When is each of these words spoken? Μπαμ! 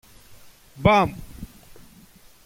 Μπαμ! 0.83 1.09